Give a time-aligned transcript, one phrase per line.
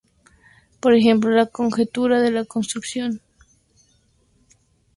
[0.79, 3.21] Por ejemplo, la conjetura de la reconstrucción.